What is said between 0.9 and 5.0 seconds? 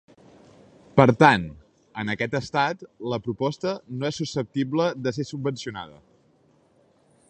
Per tant, en aquest estat la proposta no és susceptible